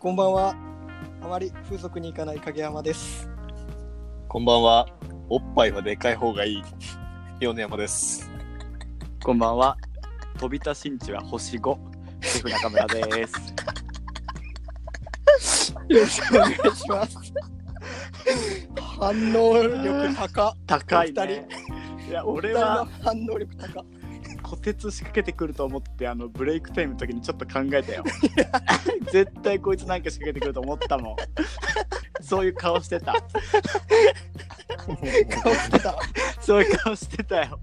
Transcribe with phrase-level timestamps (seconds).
[0.00, 0.56] こんばんは
[1.20, 3.28] あまり風俗に行かない影山です
[4.28, 4.86] こんばんは。
[5.28, 6.62] おっぱいはでかい方がいい。
[7.40, 8.30] 米山です。
[9.22, 9.76] こんばんは。
[10.38, 11.76] 飛び田新地は星5。
[12.22, 13.54] シェフ中村です。
[15.90, 17.34] よろしくお願いします
[18.78, 21.48] 反応力高高いお二ね。
[22.08, 23.84] いや、俺は反応力高
[24.50, 28.04] 虎鉄仕掛けてくると思って、あの、ブレイクタイムの時にちょっと考えたよ。
[29.12, 31.16] 絶対こいつなんか仕掛けてくると思ったもん。
[32.20, 33.14] そういう顔してた。
[34.82, 35.98] 顔してた
[36.40, 37.60] そういう顔してたよ。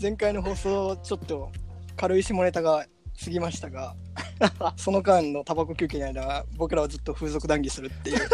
[0.00, 1.50] 前回の放送ちょっと
[1.96, 2.86] 軽い下ネタが
[3.22, 3.94] 過ぎましたが
[4.76, 8.18] その間のタバコ休憩の間僕らはずっと風俗談義するっていう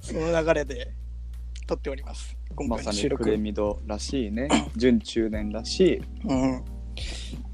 [0.00, 0.92] その流れで
[1.66, 4.48] 撮っております今ま回の収録、さにプレミドらしいね。
[4.76, 6.02] 準中年らしい。
[6.24, 6.64] うん、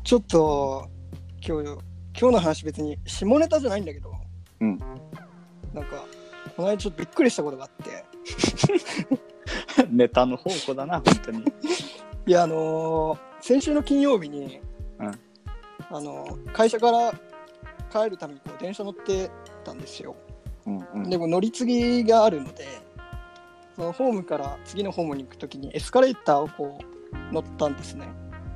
[0.02, 0.88] ちょっと
[1.46, 1.68] 今日
[2.18, 4.12] 今日の話別に下ネタじゃないんだけど、
[4.60, 4.78] うん、
[5.74, 6.04] なんか
[6.56, 8.04] この間ちょっとびっくりしたことがあって
[9.90, 11.44] ネタの宝庫だな、本当に。
[12.26, 14.58] いやあのー先週の金曜日に、
[14.98, 15.06] うん
[15.90, 17.12] あのー会社から
[17.92, 19.30] 帰るためにこう電車乗って
[19.64, 20.16] たんですよ
[20.66, 21.10] うんうん。
[21.10, 22.66] でも乗り継ぎがあるので
[23.74, 26.78] そのホームから次のホームに行く時にエスカレーターをこ
[27.30, 28.06] う乗ったんですね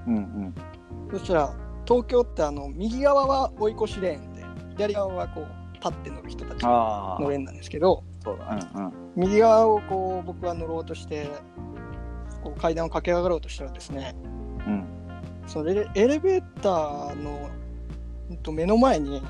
[0.06, 0.54] うんうん。
[1.10, 1.54] そしたら
[1.86, 7.36] 東京ってあの右側は追い越しレーンで左側はこう立って乗る人たちのレ。
[7.36, 8.58] ーンなんですけどそうだ。
[8.74, 8.92] うんうん。
[9.16, 11.28] 右側をこう僕は乗ろうとして
[12.42, 14.14] こう階段を駆け上がろうとしたらですね
[14.66, 14.86] うん。
[15.46, 17.48] そのエレエレベーターの
[18.42, 19.24] と目の前にうん。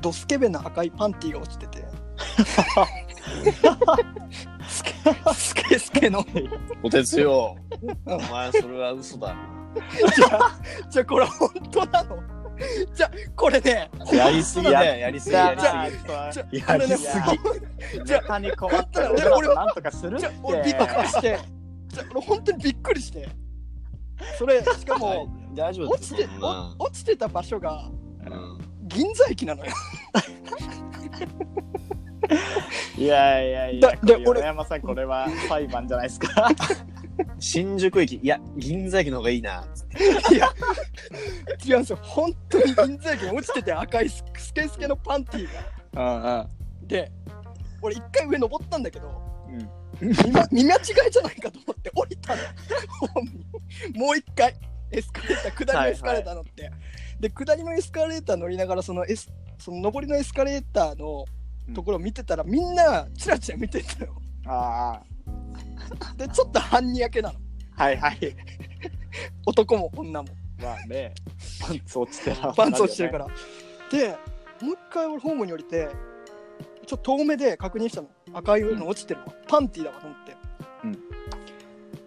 [0.00, 1.84] ドスケベな赤いパンティーが落ちてて
[5.34, 6.24] スケスケの。
[6.82, 7.56] おてつよ。
[8.06, 9.28] うんお前それは嘘だ。
[9.28, 9.36] な。
[10.14, 12.16] じゃあ じゃあこれ本当なの？
[12.92, 15.88] じゃあこれねやりすぎだよ、やりすぎ、やりすじゃあ
[16.50, 16.58] ぎ。
[16.58, 17.08] やりす
[17.98, 18.04] ぎ。
[18.04, 21.38] じゃあに困ったら俺俺らもなんとかするっじゃ俺びっくりして。
[21.88, 23.28] じゃあ俺本当にびっくりして。
[24.36, 27.88] それしかも大丈夫落ちてお落ちてた場所が
[28.26, 28.58] うん。
[28.88, 29.72] 銀座駅なのよ
[32.98, 36.48] いやいやいやだで俺これ米山さんこれは裁判じゃないですか。
[37.38, 39.64] 新宿駅、いや、銀座駅の方がいいな。
[40.32, 40.48] いや
[41.64, 46.40] 違うんですよ本当に銀座駅に落ちてて赤いススケスケのパンティーが。
[46.40, 47.10] うんで
[47.82, 50.08] 俺一回上登ったんだけどうん。
[50.08, 52.42] 見,、ま、見間違いじゃないかと思って降りたの。
[53.00, 53.30] ホーム
[53.92, 54.54] にもう一回
[54.90, 56.70] エスカレーター下りのエスカレーター乗って、
[57.20, 61.24] で下りのエスカレーター乗りながらそのエスその上りのエスカレーターの
[61.74, 64.14] ところを見てたら、みんなチラチラ見てたよ。
[64.46, 65.02] あ
[66.16, 67.38] でちょっと半にやけなの。
[67.76, 68.18] あはいはい。
[69.46, 70.28] 男も女も。
[70.60, 71.14] まあね。
[71.60, 73.26] パンツ落ちてらパンツ落ちてるから、
[73.90, 74.08] で
[74.60, 75.88] もう一回俺ホームに降りて
[76.86, 78.08] ちょっと遠目で確認したの。
[78.34, 80.36] 赤いの落ちてるわ、パンティーだわと思って、
[80.84, 80.98] うん。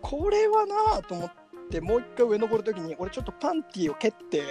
[0.01, 1.31] これはなぁと思っ
[1.69, 4.41] てもう一回上登るときに俺ちょっとパンティーを蹴って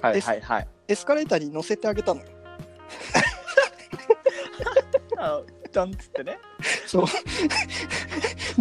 [0.00, 0.68] はいはいはい。
[0.88, 2.26] エスカレーターに乗せてあげたのよ
[5.24, 5.42] あ
[5.72, 6.38] ダンっつってね。
[6.86, 7.06] そう。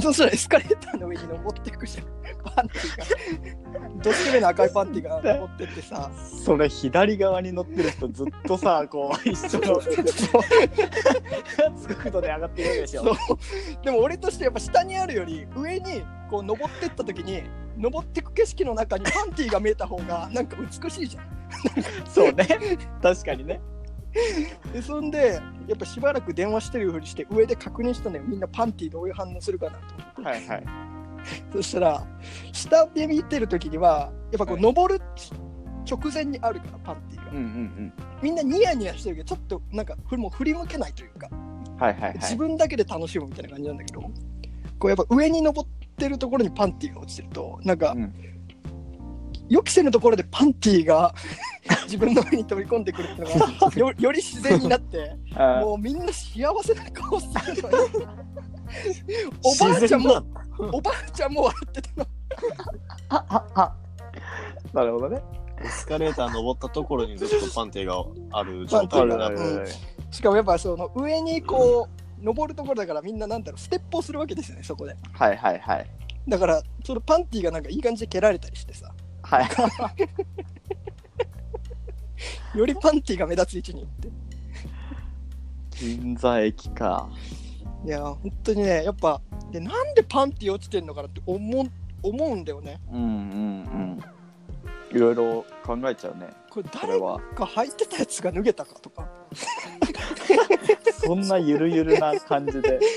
[0.01, 2.07] そしたらエスカレーターの上に登っていくじゃん。
[2.43, 2.97] パンティー
[3.73, 6.11] がドスケベな赤いパンティーが登ってってさ。
[6.43, 9.79] それ左側に乗ってる人ずっとさこう一緒の。
[11.97, 13.03] 角度で上がってるでしょ。
[13.03, 13.15] そう。
[13.83, 17.43] でも俺としてやっぱ下にあるより上にこう登ってった時に
[17.77, 21.25] 登ってく景色の中にパンティーが見えた方がなんか美しいじゃん。
[22.09, 22.47] そうね。
[23.01, 23.61] 確かにね
[24.71, 28.23] でそんでやっぱしばらく電話してるふりして上で確認したのよ。
[28.25, 29.79] みんなパンティーどういう反応するかな
[30.15, 30.63] とはいはい。
[31.51, 32.07] そしたら
[32.51, 34.63] 下で見てる時にはやっぱこうはい。
[34.63, 35.01] 登る
[35.89, 37.31] 直前にあるからパンティーが。
[37.31, 41.29] うんうんみんなニヤニヤしてるけどちょっとなんかふもう振り向けないというか。
[41.31, 42.13] うんはいはいはい。
[42.15, 44.11] 自分だけで楽しむみたいな感じなんだけどこ
[44.83, 48.13] うやっぱ上に登ってるところにパンティーが落ちてるとなんか、うん。
[49.49, 51.13] 予期せぬところでパンティーが
[51.93, 55.15] 自分の上に飛び込んでくるっていうのが よより自然になって
[55.61, 57.87] もうみんな幸せな顔するのよ
[59.43, 60.23] おばあちゃんも
[60.71, 62.07] おばあちゃんも笑ってたの。
[63.09, 63.75] あああ。
[64.73, 65.21] なるほどね。
[65.63, 69.25] エスカレーター登ったところにずっとパンティがある状態だな。
[69.27, 69.67] あるある
[70.11, 71.87] しかもやっぱその上にこ
[72.19, 74.95] う登るところだからみんななんだろうステップをするわけですよねそこで。
[75.13, 75.89] はいはいはい。
[76.27, 78.91] だからそのパンティがなんかいい感じで蹴られたりしてさ。
[79.21, 79.49] はい。
[82.55, 84.09] よりパンティが目立つ位置に行って
[85.79, 87.09] 銀座駅か。
[87.85, 89.19] いや本当にねやっぱ
[89.51, 91.69] でなんでパンティ落ちてんのかなって思う
[92.01, 94.95] 思うんだよねうんうんうん。
[94.95, 96.27] いろいろ考えちゃうね。
[96.49, 96.99] これ誰。
[96.99, 99.09] か履いてたやつが脱げたかとか
[101.03, 102.79] そんなゆるゆるな感じで。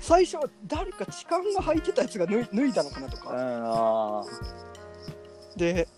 [0.00, 4.24] 最初は誰か痴漢が履いてたやつが脱い脱いだのかなとうん、かあ
[5.56, 5.95] であ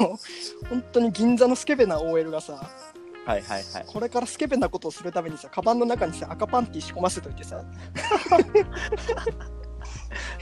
[0.00, 0.18] の
[0.68, 3.84] 本当に銀座のスケベな OL がさーはいはいはい。
[3.86, 7.62] これからスケベなことをするためにさカバンの中にさ赤パンティ仕込ませといてさ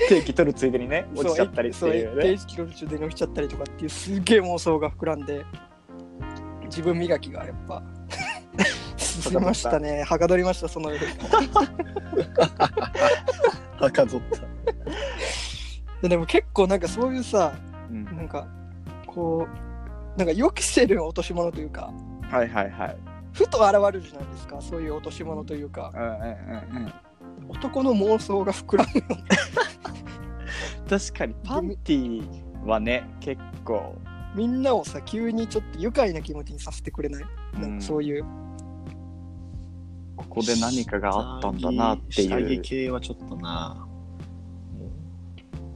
[0.09, 2.23] 定期取るついでにね、落ちちゃったりっていうね。
[2.23, 5.45] そう定期ロル中で落ちちゃったりとかっていうすげえ妄想が膨らんで
[6.65, 7.83] 自分磨きがやっぱ
[8.97, 11.07] 進みましたね はかどりましたその夜
[13.79, 14.41] はかどった。
[16.03, 17.53] ででも結構なんかそういうさ
[17.91, 18.47] うんなんか
[19.19, 19.49] こ
[20.17, 21.93] うなんか予期せる落とし物というか
[22.31, 22.97] はいはいはい。
[23.33, 26.93] ふと現れるじゃないですかそういう落とし物というかうんうんうんうん。
[27.49, 29.03] 男の妄想が膨らむ
[30.89, 32.25] 確かにパンティ
[32.65, 33.95] はね、結構。
[34.35, 37.25] みんなをさ急にちょっと愉快な気持ちにさせてくれない、
[37.59, 38.25] なんかそういう
[40.17, 42.61] ここで何かがあったんだなって下着いう。
[42.61, 43.89] 系はちょっとな。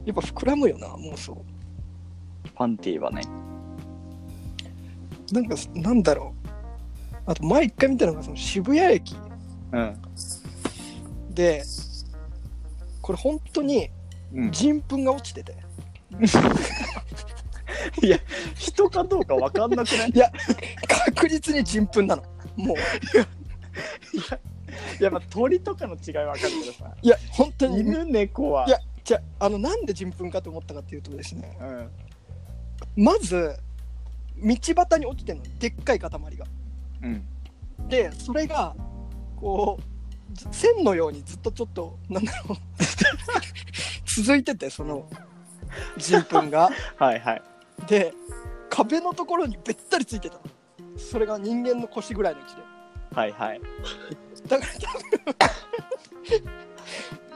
[0.05, 1.43] やっぱ膨らむよな妄想
[2.55, 3.21] パンティはね。
[5.31, 6.49] なんかなんだろう
[7.25, 9.15] あと前一回見たのがその渋谷駅
[9.71, 9.95] うん。
[11.31, 11.63] で
[13.01, 13.89] これ本当に
[14.35, 15.55] うん、人糞が落ちてて
[18.01, 18.17] いや、
[18.55, 20.09] 人かどうかわかんなくない？
[20.09, 20.31] いや
[21.13, 22.23] 確実に人糞なの
[22.55, 22.77] もう
[24.99, 26.95] いや、まあ、鳥とかの違いわかるけどさ。
[26.99, 28.65] いや本当に犬、猫は。
[28.67, 31.89] いやじゃあのなんで人糞かと思ったかっていうとですねうん。
[32.95, 33.55] まず
[34.37, 36.19] 道端に落ちてるのでっかい塊が
[37.03, 37.23] うん。
[37.89, 38.75] でそれが
[39.35, 42.57] こうず線のようにずっとちょっとなんだろう
[44.23, 45.07] 続いててその
[45.97, 47.41] 人糞が はいはい。
[47.87, 48.13] で
[48.69, 50.41] 壁のところにべったりついてたの
[50.97, 52.61] それが人間の腰ぐらいの位置で
[53.13, 53.61] はいはい。
[54.47, 54.71] だから
[55.37, 56.62] 多分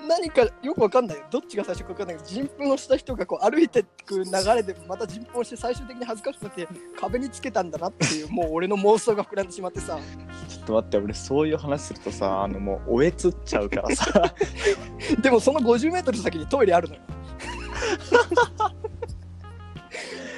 [0.08, 6.68] 何かよくわかんないよどっちが最初かわかんないけど人糞をした人がこう歩いてく流れでまた人糞をして最終的に恥ずかしくなって
[7.00, 10.00] 壁につけたんだなっていうもう俺の妄想が膨らんでしまってさ
[10.48, 14.34] ちょっと待って、俺そういう話するとさ、あのもう、おえつっちゃうからさ。
[15.22, 17.02] でもその 50m 先にトイレあるのよ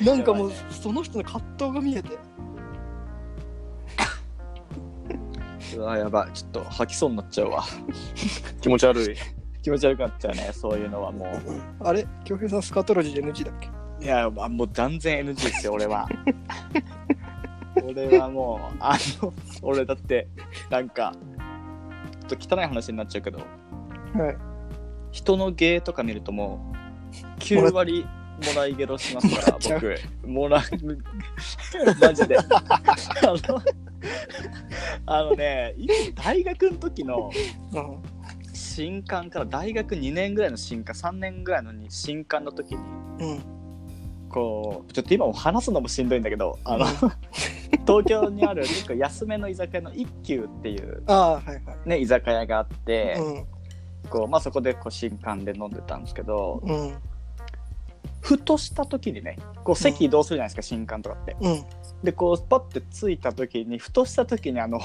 [0.05, 2.17] なんかもうその人の葛藤が見えて
[5.75, 6.33] うわ、やばい。
[6.33, 7.63] ちょっと吐きそうになっちゃうわ。
[8.61, 9.38] 気持ち悪い。
[9.61, 11.27] 気持ち悪くなっちゃうね、そういうのはも
[11.81, 12.05] あれ？
[12.23, 13.69] 京平さんスカトロジー NG だっけ？
[14.01, 14.03] う。
[14.03, 16.07] いや、まあもう断然 NG ですよ、俺は。
[17.83, 20.27] 俺はもう、あの、俺だって、
[20.69, 21.13] なんか、
[22.27, 23.43] ちょっと汚い話になっちゃうけど、は
[24.31, 24.37] い
[25.11, 26.71] 人の芸とか見るとも
[27.11, 30.27] う、9割もらいゲロしますから、 僕。
[30.27, 30.61] もらう、
[31.99, 32.37] マジで。
[32.37, 32.43] あ
[33.25, 33.61] の、
[35.07, 35.73] あのね、
[36.15, 37.31] 大学の時の、
[37.73, 38.18] うん
[38.59, 42.81] 新刊から大学2年ぐらいの新刊3年ぐらいのに新刊の時に
[43.19, 43.43] うん。
[44.29, 46.85] こうちょっと今も話すのもしんどいんだけどあの
[47.87, 51.89] 東京にある結構安めの居酒屋の一休っていう、ああはいはい。
[51.89, 53.45] ね、居酒屋があって、うん。
[54.09, 56.97] こうまあ、そこでこう新刊で飲んでたんですけどうん。
[58.21, 61.35] ふとした時にねこう席移動するじゃないですか、新刊とかって。
[61.39, 61.63] うん。
[62.03, 64.79] でこうパッて着いた時にふとした時にあの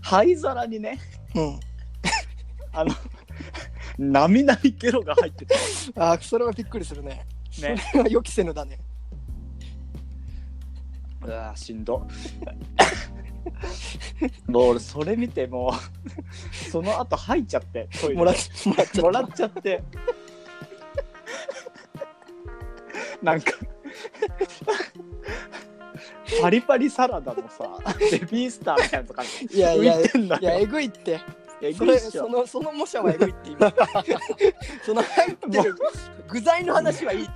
[0.00, 0.98] 灰皿にね
[1.34, 1.60] うん
[2.76, 2.94] あの
[3.98, 5.54] なみなみゲロが入ってて。
[5.96, 7.26] ああそれはびっくりするね。
[7.60, 7.76] ね。
[7.90, 8.78] それは予期せぬだね。
[11.22, 12.06] うわーしんど。
[14.48, 15.72] もう俺それ見てもう
[16.70, 18.34] その後吐いちゃってトイレもらっ
[18.66, 19.02] もらっちゃった。
[19.02, 19.82] もらっちゃって。
[23.22, 23.52] なんか
[26.42, 27.78] パリパリサラダのさ
[28.10, 31.20] ベビースターみたいなのとかいやいや浮いてんだいやえよぐいって
[31.62, 32.22] えそれぐいっしょ。
[32.22, 33.72] そのその模写はえぐいって今
[34.84, 35.76] その入ってる
[36.28, 37.32] 具材の話はいいって。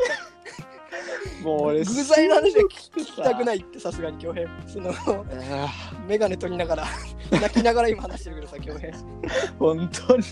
[1.42, 4.48] もう俺具材の話は聞きたくいないってさすがに恭平。
[4.66, 4.94] そのあ
[6.08, 6.84] 眼鏡取りながら
[7.30, 8.90] 泣きながら今話してるけどさ恭平。
[8.90, 10.22] ー本当に？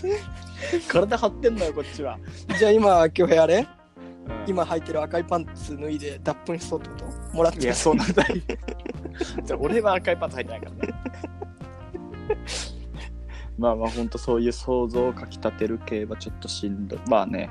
[0.87, 2.19] 体張ってんのよこっちは。
[2.57, 3.65] じゃあ今恭平あれ？
[4.45, 6.95] 今履いてる赤いパンツ脱いで脱粉しそうってこ
[7.31, 7.35] と？
[7.37, 8.25] もらっていやそんな大
[9.43, 10.93] じゃあ俺は赤いパンツ履いてないからね
[13.59, 16.99] まあまあほんとそういう想像をかきたてる系はちょっとしんどい。
[17.07, 17.49] まあね。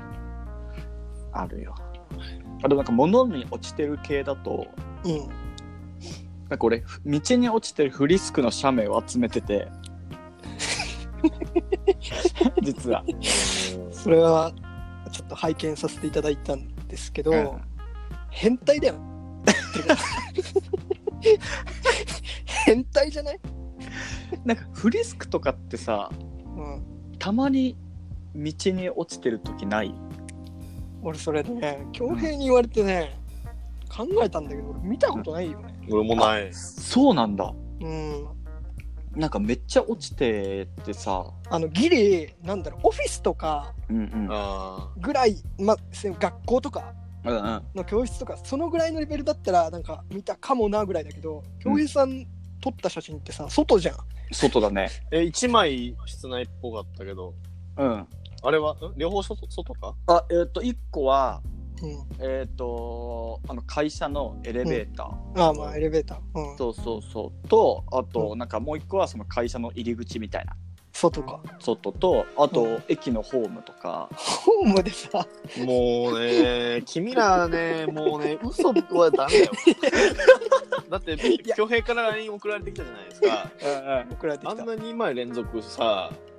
[1.31, 1.75] あるよ。
[2.63, 4.67] あとなんか物に落ちてる系だと
[5.05, 5.29] うん。
[6.49, 9.67] なんか俺道に落ちてるフリスクの写メを集めてて。
[12.61, 13.03] 実は、
[13.91, 14.53] それは
[15.11, 17.61] ちょっと拝見させていただいたんですけど、うん。
[18.29, 18.95] 変態だよ。
[22.65, 23.39] 変態じゃない、
[24.45, 26.09] なんかフリスクとかってさ
[26.57, 26.83] うん、
[27.19, 27.77] たまに
[28.35, 29.93] 道に落ちてる時ない？
[31.01, 33.17] 俺それね恭平に言われてね
[33.89, 35.73] 考えたんだけど俺見たことないよね。
[35.89, 36.53] 俺もない。
[36.53, 37.53] そうなんだ。
[37.81, 38.27] うん。
[39.15, 41.25] なんかめっちゃ落ちててさ。
[41.49, 44.27] あのギリなんだろうオフィスとかうんうん。
[44.29, 46.93] あぐらい、ま、せ学校とか
[47.25, 47.61] うんうん。
[47.73, 52.27] の教室とかそのぐらいのレベルだったらなんか見たかもなぐらいだけど恭平さん
[52.61, 53.95] 撮った写真ってさ外じゃん
[54.31, 54.89] 外だね。
[55.11, 57.33] ー え、一枚室内っぽかったけど、
[57.77, 58.07] うん。
[58.41, 58.77] あれは、ん？
[58.97, 59.95] 両方外外か？
[60.07, 61.41] あえっ、と1個は
[61.81, 62.07] うん。
[62.19, 67.47] えっ、とあの会社のエレベーター、ああまあエレベーター、うん、そうそうそう。
[67.47, 70.55] とあとなんかもう1個はその会社の入り口みたいな
[71.01, 75.25] 外か外とあと、うん駅のホームとかホームでさ
[75.65, 79.51] もうね、君らね、もうね、嘘はダメだよ。
[80.89, 81.15] だって、
[81.55, 83.51] 恭平から LINE 送られてきたじゃないですか。
[84.11, 86.29] 送られてきたあんな2枚連続さ、うん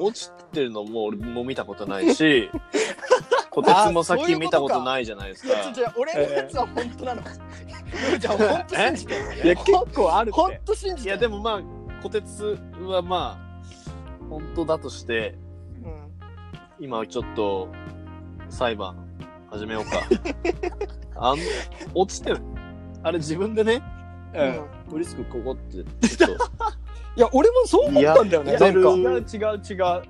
[0.00, 2.50] 落ちてるのも俺も見たことないし、
[3.48, 5.68] こてつもさっき見たことないじゃないですいやか。
[5.68, 7.22] 違う違う俺のやつは本当なの？
[8.18, 9.14] じゃあ本当信じて。
[9.44, 11.08] いや結構ある本って当信じて。
[11.08, 13.47] いや、でもまあ、こてつはまあ、
[14.28, 15.36] 本当だとして、
[15.84, 17.68] うん、今ちょっと
[18.48, 18.96] 裁判
[19.50, 20.02] 始めようか。
[21.16, 21.38] あん
[21.94, 22.40] 落ちてる。
[23.02, 23.82] あれ自分でね、
[24.34, 25.84] ううんんフリスクここって、
[26.16, 26.44] ちょっと、
[27.16, 28.52] いや俺もそう思ったんだよね。
[28.52, 30.02] やなんかってる違う違う違う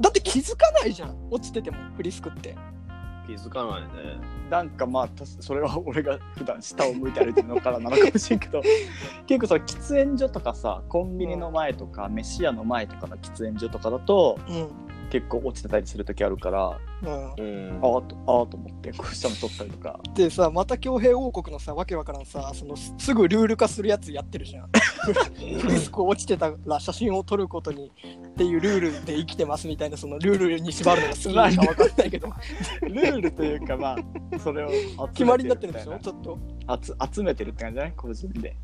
[0.00, 1.28] だって気づかないじゃん。
[1.30, 2.56] 落ちててもフリスクって。
[3.28, 4.18] 気づかないね。
[4.48, 8.62] なんかまあたそれは俺が普段下を向いて歩いてるのからなのかもしれんけど
[9.28, 14.68] 結構さ喫煙所とかさコンビニの前とか、飯屋の前とかの喫煙所とかだとうん。
[15.10, 17.42] 結構落ちてたりする時あるからうん、う
[17.72, 17.80] ん。
[17.82, 24.68] ああとああと思ってこう下の取ったりとかでさまた恭平王国のさわけわからんさそのすすぐルール化するやつやってるじゃん。
[25.60, 27.90] フリスク落ちてたら写真を撮ることに
[28.30, 32.28] っていうルールで生きてますみたいなそのルールに縛るのが好きなのかわかんないけど。
[32.82, 33.98] ルールというかまあ
[34.38, 36.38] それを集めて決まりになってるんでしょみちょっと
[36.82, 37.92] 集集めてるって感じじゃない？
[37.96, 38.56] 個人で。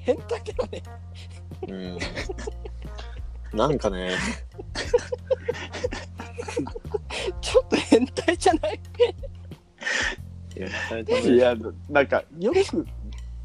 [0.00, 0.82] 変態だよね。
[1.68, 1.72] う
[3.56, 3.58] ん。
[3.58, 4.10] なんかね、
[7.40, 8.80] ちょっと変態じゃない。
[10.56, 10.60] い
[11.38, 11.54] や
[11.90, 12.86] なんかよく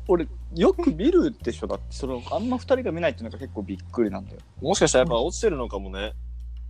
[0.07, 1.67] 俺よく見るでしょ。
[1.67, 4.37] だってそのあんま二人が見ないっていうのが結構びっくりなんだよ。
[4.61, 6.13] もしかしたらやっぱ落ちてるのかもね。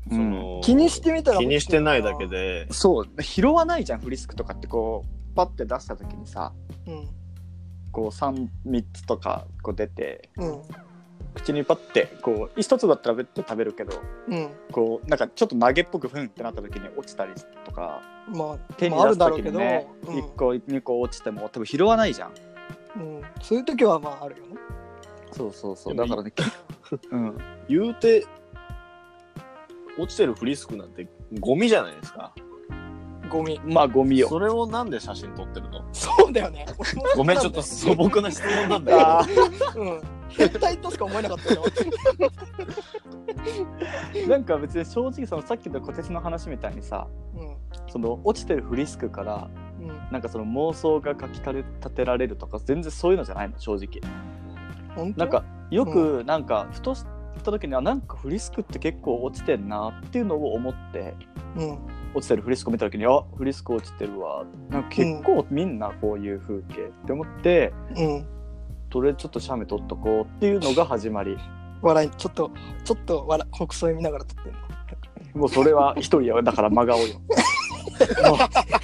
[0.09, 2.67] その気にしてみたら気にしてないだけで。
[2.71, 3.23] そう。
[3.23, 6.53] 拾わないじゃんフリスクとかってこうパッて出した時にさ
[6.87, 7.09] うん。
[7.91, 10.61] こう 3, 3つとかこう出てうん。
[11.33, 13.93] 口にパッてこう一つだったら別に食べるけど
[14.27, 14.49] うん。
[14.71, 17.33] こうなんかちょっと投げっぽくふんってなった時に落ちたり
[17.65, 20.15] とかまあ手にまああ出す時るだろうけど、にね、うん。
[20.19, 22.31] 1個2個落ちても多分拾わないじゃん
[22.95, 24.55] うん、そういう時はまああるよね。
[25.31, 26.33] そうそうそうだからね
[27.11, 27.37] うん
[27.69, 28.25] 言うて、
[29.97, 31.07] 落ちてるフリスクなんて
[31.39, 32.33] ゴミじゃないですか。
[33.29, 33.59] ゴミ。
[33.63, 35.81] まあゴミよそれをなんで写真撮ってるの？
[35.93, 36.65] そうだよね。
[37.15, 39.25] ごめん、ちょっと素朴な質問なんだ
[39.73, 40.01] け うん。
[40.29, 41.63] 変態としか思えなかったよ。
[44.13, 47.55] ーなんか別に正直そのさっきの小鉄の話みたいにさうん。
[47.87, 49.70] その落ちてるフリスクからうん。
[50.11, 57.05] なんかその妄想がかき立てられるとか全然そういうのじゃないの正直なんかよくなんかふとし
[57.43, 61.15] た時にはなんかフリスクって結構落ちてんなっていうのを思って
[61.55, 61.79] うん。
[62.13, 68.27] 落ちてるフリスクを見た時にあフリスク落ちてるわなんか結構みんなこういう風景って思って、うん。
[68.89, 71.37] とりあえずちょっと写メ撮っとこうっていうのが始まり
[71.81, 72.51] 笑い、ちょっと、
[72.83, 74.59] ちょっと笑、国葬見ながら撮ってんの。
[75.33, 77.21] もうそれは一人よだから真顔よも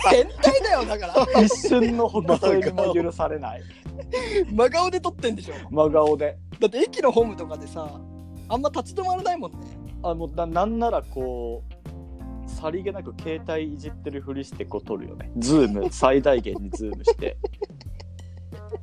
[0.09, 1.41] 変態だよ、だから。
[1.41, 3.62] う一瞬のほほ笑みも許されない
[4.51, 5.55] 真顔で撮ってんでしょ。
[5.71, 8.00] 真顔でだって駅のホームとかでさ、
[8.50, 9.57] あんま立ち止まらないもんね。
[10.03, 11.63] あのななんならこ
[12.45, 17.36] うさりげなく携帯いじってるふりしてこう撮るよねズーム 最大限にズームして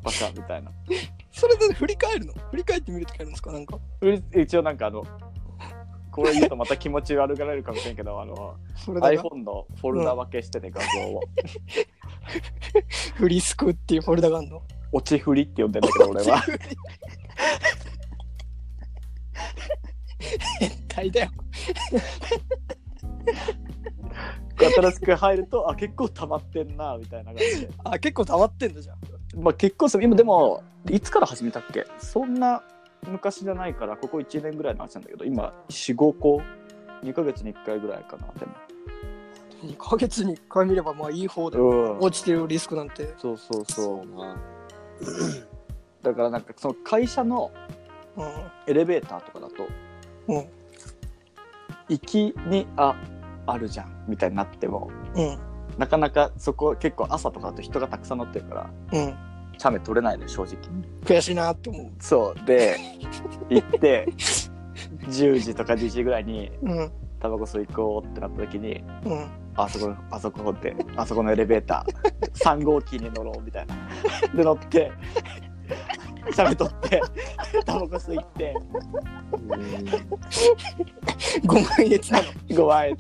[0.03, 0.71] バカみたいな
[1.33, 2.33] それで振り返るの？
[2.51, 3.53] 振り返ってみるときあるんですか？
[3.53, 3.79] なんか。
[4.37, 5.05] 一応なんかあの
[6.15, 8.55] これ言うとまた気持ち悪がられるかもしれんけど、あの、
[8.87, 11.21] iPhone のフォルダ分けしてて画像を。
[13.17, 14.63] フリスクっていうフォルダがあるの？
[14.93, 16.41] 落ち振りって呼んでんだけど、俺は。
[20.61, 21.31] 変態だよ。
[24.57, 27.71] 新しく入ると、あ、結構溜まってんな、みたいな感じで。
[27.83, 28.97] あ、結構溜まってんだじゃん。
[29.43, 31.85] まあ結構する今でもいつから始めたっけ？
[31.99, 32.63] そんな
[33.09, 36.41] 昔じゃないからここ1年ぐらいの話なんだけど今45個
[37.03, 38.53] ？2ヶ月に1回ぐらいかなでも
[39.65, 41.65] 2ヶ月に1回見ればまあいい方だよ。
[41.65, 43.15] うん落ちてるリスクなんて。
[43.19, 44.35] そうそうそそうな。
[44.35, 44.39] う
[46.03, 47.51] だからなんかその会社の
[48.17, 48.27] うん。
[48.67, 49.67] エレベーターとかだと
[50.29, 50.47] うん。
[51.89, 52.95] 行きにあ
[53.47, 55.39] あるじゃんみたいになってもうん。
[55.79, 59.15] なかなかそこ結構朝とかだと人がたくさん乗ってるからうん。
[59.59, 60.57] チャメ取れないのよ正直
[61.05, 61.91] 悔しいなって思う。
[62.01, 62.77] そうで
[63.51, 64.07] 行って
[65.09, 66.93] 10時とか11時ぐらいにうん。
[67.21, 69.29] タバコ吸い行こうってなった時にうん。
[69.57, 73.75] あそこあそこであそこのエレベーター3号機に乗ろうみたいな
[74.35, 74.91] で乗って
[76.33, 77.01] しゃべとって
[77.65, 78.55] タバコ吸いって
[81.47, 82.25] ご満悦なの。
[82.49, 82.97] 5万円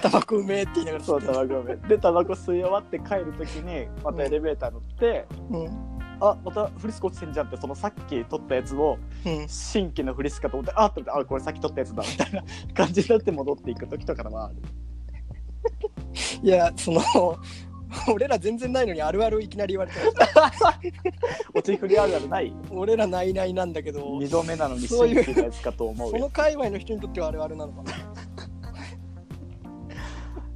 [0.00, 5.92] タバコうめえって言いながらそうタバコめでタバコ吸い終わって帰る時にまたエレベーター乗って、うん。
[6.20, 9.48] あまたフリスク落ちてんじゃんってそのさっき取ったやつをうん。
[9.48, 12.42] 新規のフリスクかと思ってあっと思ってあこれさっき取ったやつだみたいな
[12.74, 14.56] 感じになって戻っていく時とかはある
[16.42, 17.00] いや、その、
[18.12, 19.98] 俺ら全然ないのにあるあるいきなり言われて
[21.54, 27.92] 落ち振りあるあるない俺らないないなんだけど、二度目なのにそういうやつかと思うよその界隈の人にとってはあるあるなのかな。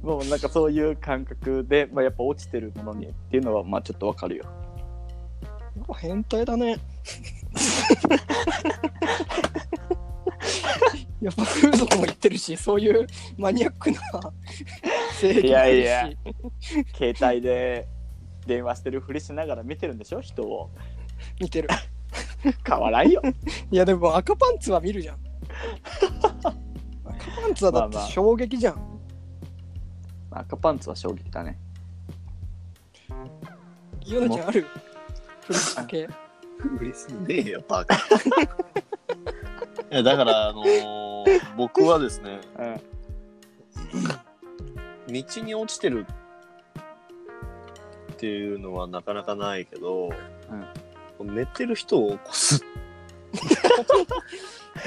[0.01, 4.45] もうなんかそういう感覚で、まあ、やっぱ落ちてるものにっていうのはまあちょっとわかるよ。
[5.99, 6.77] 変態だね。
[11.21, 13.99] やっぱ風俗も行ってるし、そういうマニアックな
[15.19, 16.09] 性癖いやいや
[16.95, 17.87] 携帯で
[18.45, 20.21] 電話してるふりしながら見てるんでしょ？
[20.21, 20.69] 人を。
[21.39, 21.69] 見てる。
[22.65, 23.21] 変わらんよ。
[23.71, 25.17] いやでも赤パンツは見るじゃん。
[27.03, 28.99] 赤パンツはだってまあまあ衝撃じゃん。
[30.31, 31.59] 赤パンツは衝撃だね。
[34.05, 34.65] ヨナちゃんある？
[35.41, 36.03] フリスク系。
[36.79, 37.97] うれしねえよ、バカ。
[39.91, 41.07] いや、だから、あのー
[41.55, 42.39] 僕はですね、
[45.07, 45.13] うん。
[45.13, 46.05] 道に落ちてる
[48.13, 50.09] っていうのはなかなかないけど、
[51.19, 52.63] 寝てる人を起こす。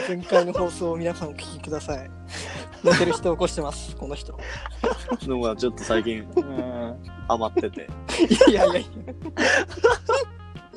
[0.09, 2.11] 前回の放送を皆さんお聞きください。
[2.85, 4.39] 寝てる人起こしてます、この人。
[5.23, 6.97] のがちょっと最近うん。
[7.29, 7.89] ハマってて。
[8.49, 8.85] いやいやいや。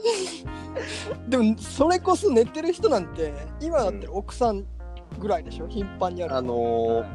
[1.29, 4.65] でもそれこそ寝てる人なんて今だって奥さん
[5.19, 5.67] ぐらいでしょ？
[5.67, 7.05] 頻繁にあるあのー、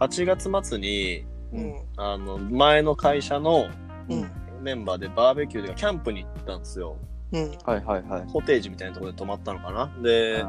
[0.00, 3.66] 8月末に、うんあの、前の会社の
[4.08, 4.30] うん
[4.62, 6.96] メンバーでバーベキューでキャンプに行ったんですよ。
[7.32, 8.26] うんはいはいはい。
[8.32, 9.94] コテージみたいなところで泊まったのかな？
[10.02, 10.44] で、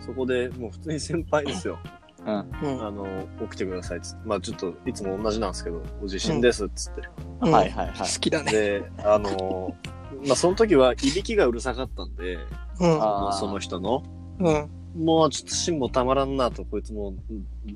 [0.00, 1.78] そこでもう普通に先輩ですよ。
[2.26, 2.34] うん。
[2.62, 3.06] うんあの、
[3.42, 4.22] 起きてくださいっつって。
[4.26, 7.02] まあちょっといつも同じなんですけど、お地震ですっつって。
[7.42, 9.76] うんはいはいはい好きだねで、あの、
[10.26, 12.38] まあその時はいびきがうるさかったんで、
[12.80, 14.02] うんあまあその人の、
[14.38, 17.14] うんもうちょっと芯もたまらんなと、こいつもう、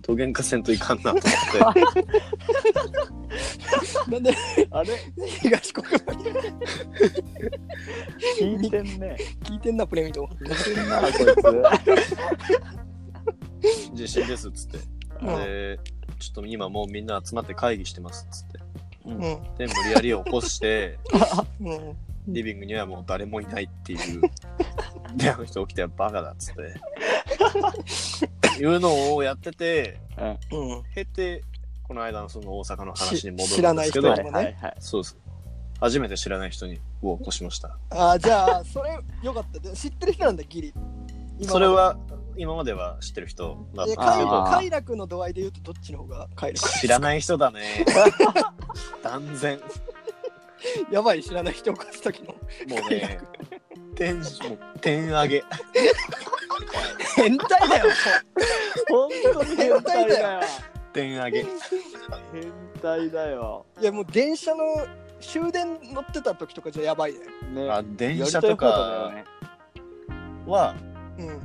[0.00, 1.80] どげんかせんといかんなと思って。
[4.10, 4.34] なんで
[4.70, 4.88] あれ？
[5.42, 5.98] 東国原
[8.40, 9.16] 聞いてんね。
[9.44, 11.12] 聞いてんなプレミド聞いてんな、こい
[13.92, 13.92] つ。
[13.94, 14.78] 地震ですっつって。
[15.20, 15.78] うんで、
[16.18, 18.60] ちょっと今もうみんな集まって会議してますっつって。
[19.04, 20.98] うんで、無理やり起こして、
[21.60, 21.96] うん
[22.28, 24.22] リビングにはもう誰もいないっていう。
[25.16, 26.80] で、あの人起きてバカだっつって。
[28.60, 30.00] いうのをやってて、
[30.50, 31.42] うん経て、
[31.82, 34.74] この間のその大阪の話に戻るんですけど、にもねはいはいはい。
[34.78, 35.16] そうです。
[35.80, 37.78] 初めて知らない人にを起こしました。
[37.90, 40.74] あじゃあそれよかったで知ってる人なんだギリ
[41.42, 41.96] それは、
[42.36, 47.84] 今までは知ってる人だった快快楽の度合いで言うとどっちの方が快楽知らない人だね。
[49.02, 49.58] 断然。
[50.90, 53.18] やばい知らない人を起こす時のもうね、
[53.94, 55.44] 点、もう点上げ。
[57.16, 57.84] 変態だよ
[58.88, 60.40] 本当に変態だよ。
[60.92, 61.42] 点上げ。
[61.42, 61.50] 変
[62.82, 63.66] 態だよ。
[63.80, 64.64] いやもう電車の
[65.20, 67.20] 終電乗ってた時とかじゃやばいね
[67.64, 67.70] ね。
[67.70, 69.24] あ、電車とかね。
[70.46, 70.74] は、
[71.18, 71.40] うん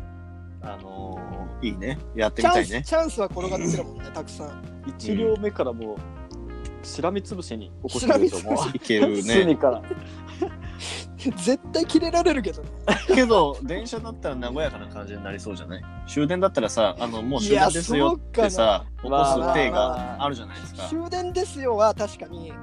[0.61, 1.97] あのーいいね。
[2.15, 2.83] やってチャンス、みたいね。
[2.85, 5.97] チャンスは転がってるもんねたくさん一両目からもう、
[6.85, 8.55] しらみつぶしに起こしてると思う。
[8.73, 9.55] いける隅ね。
[9.55, 9.81] から。
[11.17, 12.69] 絶対キレられるけどね
[13.07, 15.83] けど、電車だったら和やかな感じになりそうじゃない？
[16.07, 20.83] 終電だったらさ、あの、もう終電ですよってさ、起こす手があるじゃないですか。
[20.87, 22.55] 終電ですよは確かにうん。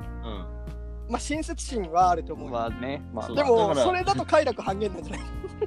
[1.11, 5.21] まあ親切心はあると思うよ、まあね、まあそうでもだからそれだと快楽半減なんじゃない？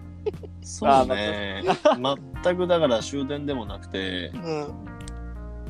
[0.64, 1.64] そうね。
[2.44, 4.68] 全くだから終電でもなくて、うん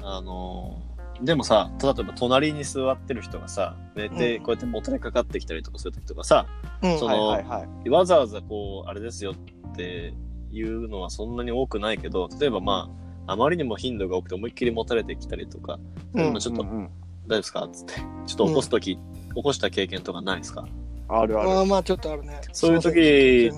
[0.03, 0.77] あの、
[1.21, 4.43] でもさ、例えば隣に座ってる人がさ、寝て、うん。
[4.43, 6.45] こうやってもたれかかってきたりとかするときとかさ、
[6.81, 6.99] うん。
[6.99, 7.89] そのはいはいはい。
[7.89, 10.13] わざわざこう、あれですよって
[10.51, 12.89] いうのはそんなに多くないけど、例えばま
[13.27, 15.79] あ、あまりにも頻度が多くて思いっきりもたれてきたりとか、
[16.13, 16.89] うんまあちょっと、うんうん。
[17.27, 17.69] 大丈夫ですか？
[17.71, 18.99] つって、ちょっと起こすとき、起
[19.43, 20.67] こした経験とかないですか？
[21.07, 21.49] あるある。
[21.49, 22.41] あーまあちょっとあるね。
[22.51, 23.51] そういう時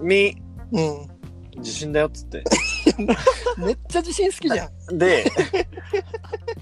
[0.00, 0.36] み、
[0.72, 1.08] うん
[1.60, 2.44] 地震だよっつって。
[3.58, 5.24] めっちゃ自信好きじゃん、で、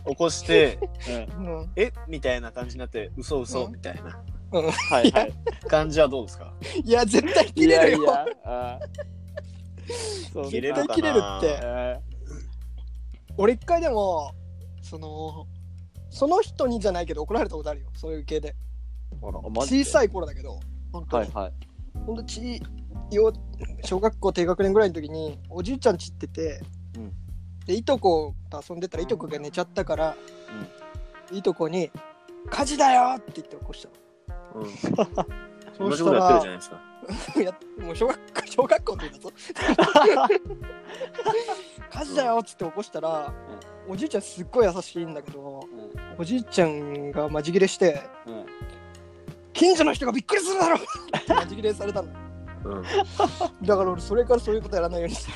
[0.08, 0.78] 起こして、
[1.38, 1.92] うん、え？
[2.08, 3.72] みたいな感じになって、嘘嘘うん。
[3.72, 4.22] みたいな。
[4.52, 5.32] はいはい。
[5.68, 6.52] 感じはどうですか？
[6.84, 7.98] いや絶対切れるよ。
[7.98, 10.32] いやいやあー。
[10.32, 11.58] そう切れる絶対切れるって。
[11.62, 12.00] え
[13.36, 14.32] 俺一回でも
[14.82, 15.46] その
[16.10, 17.88] その人にじゃないけど怒られたことあるよ。
[17.94, 18.54] そういう系で。
[19.20, 19.84] ほらーマジで？
[19.84, 20.60] 小さい頃だけど
[20.92, 21.52] 本当に、はいはい。
[22.06, 22.62] ほんとち
[23.10, 23.32] 幼
[23.84, 26.60] 小学校低学年ぐらいの時におじいちゃんちってて、
[26.96, 27.12] うん
[27.66, 30.16] でいとこと遊んでたらいとこが寝ちゃったから、
[31.32, 31.90] いとこに
[32.48, 33.88] 「火事だよ!」って言って起こした
[34.54, 35.88] うん。
[35.88, 36.80] の 同じことやってるじゃないですか。
[37.84, 39.30] もう小学 小学校の時だぞ。
[41.90, 43.32] 火事だよっつって起こしたら、
[43.88, 45.60] おじいちゃんすっごい優しいんだけど、
[46.18, 48.46] おじいちゃんがマジギレしてうん。
[49.52, 50.80] 近所の人がびっくりするだろっ
[51.26, 52.08] てマジギレされたの。
[52.64, 52.82] うん。
[53.62, 55.32] だから俺それからそういうことやらないようにして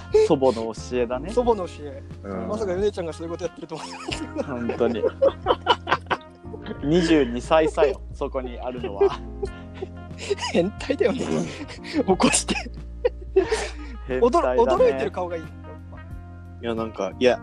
[0.26, 1.30] 祖母の教えだね。
[1.30, 2.48] 祖母の教え、うん。
[2.48, 5.02] まさかヨネちゃんがそういうことやってると思う本当に。
[6.82, 9.18] 22歳差よ、そこにあるのは。
[10.52, 11.20] 変態だよね。
[12.06, 12.54] 起こして。
[14.06, 14.84] 変驚態だね。
[14.84, 15.42] 驚いてる顔がいい。
[15.42, 15.46] い
[16.60, 17.40] や、なんか、いや、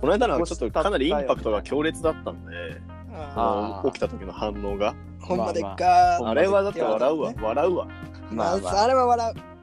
[0.00, 2.52] この間のはちょっとかなりインパクトが強烈だったんで、
[3.84, 4.94] 起きた時の反応が。
[5.20, 6.34] ーほんまでっか、まああ。
[6.34, 7.32] れはだって笑うわ。
[7.32, 7.86] ね、笑うわ。
[8.30, 9.53] まあ、まあまあれは笑う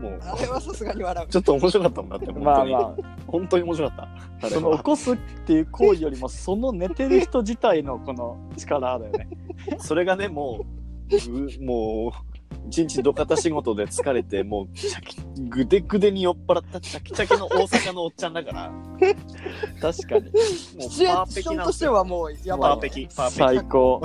[0.00, 2.32] もう、あれはさすがに笑うちょっと面白かったもんだって。
[2.32, 4.02] まあま本当に面白かった。
[4.02, 4.08] あ
[4.42, 9.28] あ、その起こすっていう行為よりも、その寝てる人自体のこの力だよね。
[9.78, 10.64] それがね、も
[11.10, 12.36] う、ぐもう、
[12.68, 18.98] 一日土方仕事で疲れて、もう、チャキぐでぐでに酔っ払ったチャキチャキの大阪のおっちゃんだから、も
[19.80, 20.28] 確かに。
[20.30, 20.38] う
[20.82, 21.72] シチュエパーーションとペキなんですよ。
[21.72, 23.38] してはもうやパばい、ペキ、パーペキ。
[23.38, 24.02] 最高。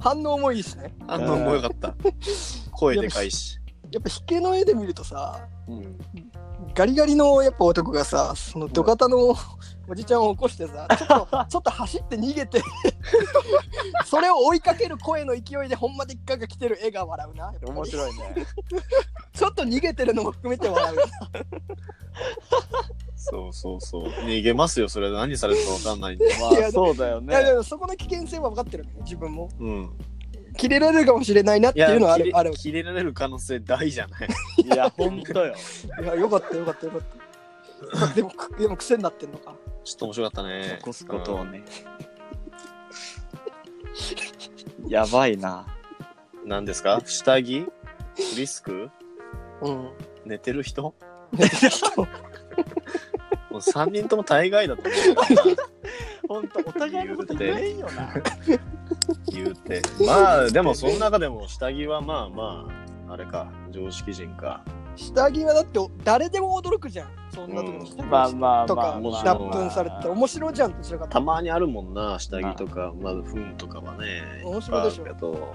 [0.00, 1.94] 反応もいいしね反応も良かった。
[2.72, 3.57] 声でかいし。
[3.90, 5.98] やっぱ引けの絵で見るとさうん
[6.74, 9.34] ガリガリのやっぱ男がさその土方の
[9.88, 12.62] おじちゃんを起こしてさ ちょっとちょっと走って逃げて
[14.04, 18.34] それを追いかける声の勢いでほんまでっかが来てる絵が笑うな面白いね。
[19.32, 21.02] ちょっと逃げてるのも含めて笑うな
[23.16, 24.02] そうそうそう。
[24.08, 26.26] 逃げますよ、それ何されるかわかんないんで。
[26.40, 27.56] まいやあ、そうだよいやでね。
[27.56, 29.90] もそこの危険性は分かってるのね自分もうん。
[30.58, 34.28] 切れられるかもしれないなっていうのはあるある切れられる可能性大じゃない。
[34.64, 35.54] いや、ほんとよ。
[36.02, 40.74] いやよかったよかったよかったでもくでも癖になってんのかちょっと面白かったね。
[40.80, 41.62] 起こすことをね。
[44.88, 45.64] やばいな。
[46.42, 46.48] うん。
[46.48, 47.00] 何ですか？
[47.06, 47.66] 下着？
[48.36, 48.90] リスク？
[49.62, 49.90] うん
[50.26, 50.82] 寝てる人？
[53.50, 54.82] もう3人とも大概だと
[56.28, 58.12] 思ほんと、お互いのこと言えんよな。
[59.08, 59.32] う。
[59.32, 59.82] 言うて。
[60.06, 62.66] まあ、でもその中でも下着はまあま
[63.08, 64.62] あ、あれか、常識人か。
[64.96, 69.24] 下着はだって誰でも驚くじゃんそんなとこに下着まあまあとかまあまあ。
[69.24, 74.42] 脱粉されてて面白じゃんどちらかたまにあるもんな、下着とか、まあ、糞とかはね。
[74.44, 75.54] 面白いでしょけど。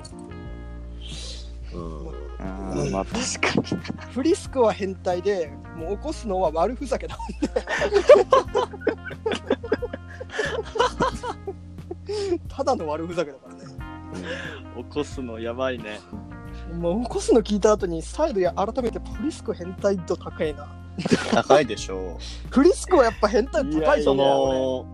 [1.74, 2.24] うん。
[2.74, 3.82] うん、まあ確かに。
[4.12, 7.18] フリスクは変態でもう起こすのは悪ふざけだ
[12.48, 13.62] ただの悪ふざけだからね。
[14.78, 16.00] 起こすのやばいね。
[16.74, 20.68] もう起こすの聞いた後に再度や改めてフリスク変態度高いな。
[21.32, 22.18] 高いでしょ
[22.52, 24.04] フリスクはやっぱ変態度高いう。
[24.04, 24.86] よそねの、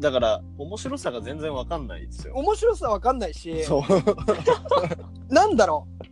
[0.00, 2.34] だから、面白さが全然わかんないですよ。
[2.36, 3.64] 面白さわかんないし。
[3.64, 3.82] そう。
[5.32, 6.04] なんだろう。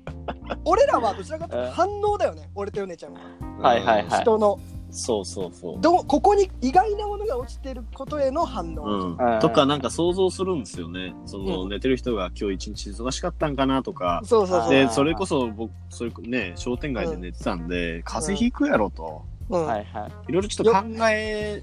[0.64, 1.66] 俺らはどちらかというえ？
[1.68, 3.20] と反応だよね俺とヨネちゃんは。
[3.60, 4.20] はいはいはい。
[4.22, 4.58] 人の
[4.92, 5.80] そうそうそう。
[5.80, 9.16] どここに意外なものが落ちてることへの反応、うん。
[9.16, 9.40] うん。
[9.40, 11.14] とかなんか想像するんですよね。
[11.24, 11.70] その、うん。
[11.70, 14.20] 寝てる人が今日一日忙しかったんかなとか。
[14.22, 19.22] そうそうそう、で、それこそ僕、それね、商店街で寝てたんで、風邪ひくやろと。
[19.48, 19.66] うん。
[19.66, 20.12] はいはい。
[20.28, 21.62] いろいろちょっと考え、ね、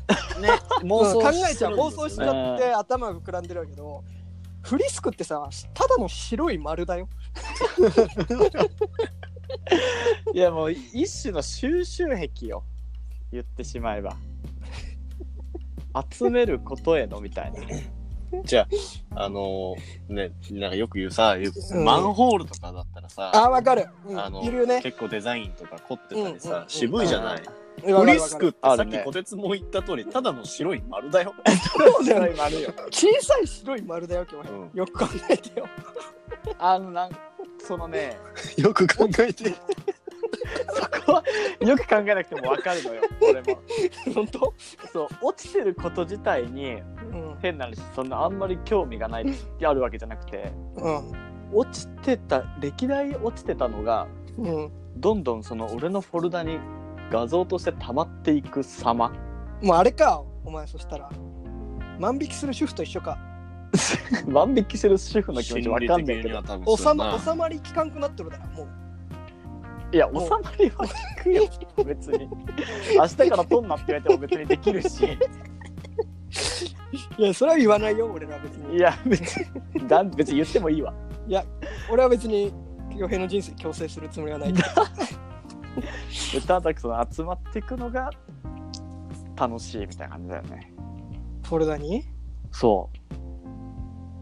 [0.81, 4.03] 妄想うん考えちゃう妄想しちゃって頭が膨らんでるけど
[4.63, 7.07] フリスクってさただの白い丸だよ。
[10.33, 12.63] いやもう一種の収集癖よ
[13.31, 14.15] 言ってしまえば。
[16.11, 17.59] 集めることへのみたいな。
[18.43, 18.67] じゃ
[19.15, 21.83] あ、あのーね、なんかよく言うさ、よくうん。
[21.83, 24.19] マンホールとかだったらさ、あわかる、うん。
[24.19, 24.81] あのいるよね。
[24.83, 26.69] 結構デザインとか凝ってたりうんうんさ、うん。
[26.69, 27.33] 渋いじゃない。
[27.33, 31.33] わかフるわかるリスクってあるねさっきこてつも言った通り、ただの白い丸だよ。
[31.75, 32.73] そうだよね丸よ。
[32.91, 34.71] 小さい白い丸だよ今日、うん。
[34.75, 35.67] よく考えてよ。
[36.59, 37.09] あのなん
[37.59, 38.17] そのね。
[38.57, 39.55] よく考えて。
[40.71, 41.23] そこは
[41.61, 43.61] よく考えなくても分かるのよ俺も。
[44.13, 44.53] 本当？
[44.91, 47.37] そう落ちてること自体にうん。
[47.41, 49.25] 変な話そんなあんまり興味がない
[49.63, 51.11] あるわけじゃなくてうん。
[51.53, 54.71] 落ちてた歴代落ちてたのがうん。
[54.97, 56.59] どんどんその俺のフォルダに
[57.11, 59.11] 画像として溜まっていく様。
[59.61, 61.09] もうあれかお前そしたら。
[61.99, 63.17] 万引きする主婦と一緒か。
[64.27, 66.41] 万引きしてる主婦の気持ち分かんないけど。
[66.77, 68.67] 収まりきかんくなってるだろもう
[69.91, 71.43] いや収まりは聞くよ
[71.85, 72.29] 別に。
[72.95, 75.17] 明日から撮んなって言われても別にできるし。
[77.17, 78.75] いやそれは言わないよ俺らは別に。
[78.77, 80.93] いや別にだ別に言ってもいいわ。
[81.91, 82.53] 俺は別に
[82.95, 84.61] 洋平の人生強制するつもりはないけ
[86.41, 88.09] ただその集まっていくのが
[89.35, 90.73] 楽しいみたいな感じだよね。
[91.43, 92.03] フォルダに？
[92.51, 92.89] そ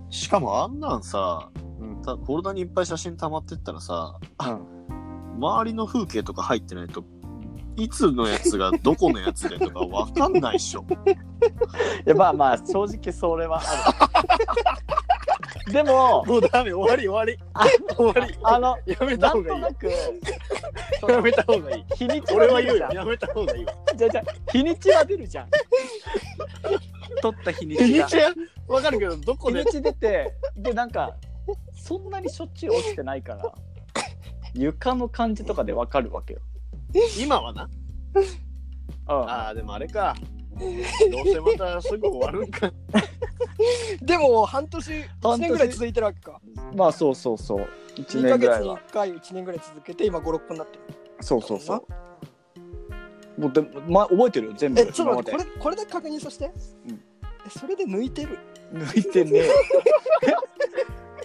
[0.09, 1.49] しかもあんなんさ、
[1.79, 2.01] う、うん。
[2.01, 4.76] たフォルダにいっぱい写真溜まってったらさ、うん
[5.37, 7.03] 周りの風景とか入ってないと、
[7.75, 10.85] いつのやつがどこのやつでとかわかんないっしょ。
[12.05, 14.21] いやまあまあ正直それはあ
[15.67, 17.37] る でももうダメ、終わり終わり。
[17.95, 18.35] 終わり。
[18.41, 19.73] あのやめなた方がいいんとな。
[19.75, 19.87] く
[21.11, 21.85] やめた方がいい。
[21.95, 22.87] 日にち俺は言うよ。
[22.87, 23.73] 出るじゃんやめた方がいいわ。
[23.95, 25.49] じゃあじゃあ日にちは出るじゃん
[27.21, 28.33] 取った日にちが日にちは？
[28.67, 29.59] わかるけど、どこで？
[29.63, 31.15] 日にち出てでなんか
[31.75, 33.53] そんなにしょっちゅう落ちてないから
[34.57, 36.39] 床の感じとかでわかるわけよ、
[37.19, 37.69] 今はな。
[38.13, 38.23] うん、
[39.05, 40.15] ああ、でもあれか。
[41.11, 42.71] どうせまたすぐ終わるんか。
[44.01, 45.39] でも半年1半年？
[45.41, 46.41] 年ぐらい続いてるわけか。
[46.75, 47.67] まあそうそうそう。
[47.95, 48.77] 1 2ヶ月に年ぐらいは。
[48.77, 50.81] 1回1年ぐらい続けて今56分になってる。
[51.21, 53.41] そうそうそう。
[53.41, 54.81] もうでも、ま、覚えてるよ全部。
[54.81, 56.93] えちょっと待って今これこれだけ確認させて、うん。
[56.95, 58.39] えそれで抜いてる。
[58.73, 59.49] まで抜いてねえ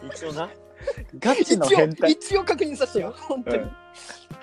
[0.15, 0.51] 一応な。
[1.19, 2.13] ガチの変態。
[2.13, 3.15] 一応確認させてよ。
[3.17, 3.73] 本当に、うん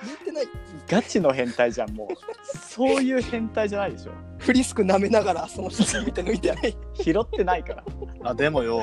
[0.03, 0.47] 抜いてない。
[0.87, 2.57] ガチの変態じゃんもう。
[2.57, 4.11] そういう変態じゃないでしょ。
[4.37, 6.77] フリスク舐めながらその写真見て抜いてない。
[6.93, 7.83] 拾ってないから、
[8.23, 8.81] あ、でもよ、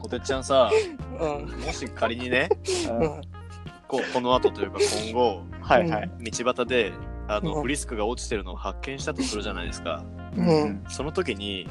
[0.00, 0.70] こてっちゃんさ、
[1.18, 1.46] うん。
[1.60, 2.48] もし仮にね、
[2.90, 2.98] うん。
[2.98, 3.20] うん。
[3.88, 6.92] ここの後というか今後、はいはい、道端で、
[7.28, 7.62] あの、うん。
[7.62, 10.04] フリスクが落ちてるのを発見したとするじゃないですか。
[10.36, 10.84] うん。
[10.88, 11.68] その時に、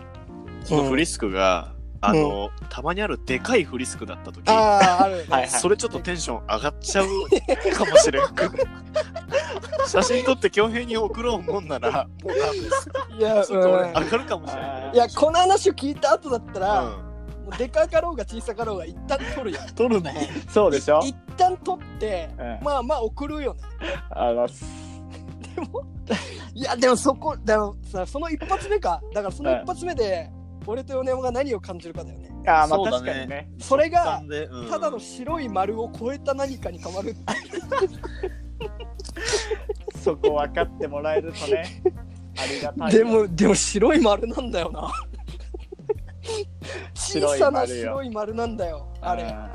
[0.63, 7.07] そのフリスクが、あの、たまにあるでかいフリスクだった時、あああるね、 はいそれちょっとテンション上がっちゃう
[7.73, 8.23] かもしれん。
[9.87, 14.03] 写真撮って恭平に送ろうもんなら、もう多分いや、 ちょっと俺うん。
[14.03, 14.91] 上がるかもしれない。
[14.93, 19.67] いやこの話を聞いた後だったら、うもうでかかろうが小さかろうが一旦取るよん。
[19.75, 20.29] 撮るね。
[20.49, 22.59] そうでしょ、一旦取ってうん。
[22.63, 23.61] まあまあ送るよね。
[24.11, 24.47] あの
[26.53, 29.01] いやでもそこでもさその一発目か。
[29.13, 30.29] だからその一発目で、
[30.65, 32.29] 俺と米山が何を感じるかだよね。
[32.47, 33.49] あーまあそうだ確ねかにね。
[33.59, 34.69] それがうん。
[34.69, 37.15] ただの白い丸を超えた何かに変わる
[40.03, 41.81] そこ分かってもらえるとね。
[42.37, 44.89] ありがたいでよもでも白い丸なんだよな。
[46.93, 49.49] 白小さない丸よ白い丸なんだよあれうん